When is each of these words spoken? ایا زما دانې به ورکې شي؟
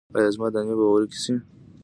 ایا 0.15 0.29
زما 0.35 0.47
دانې 0.53 0.73
به 0.79 0.85
ورکې 0.91 1.19
شي؟ 1.23 1.33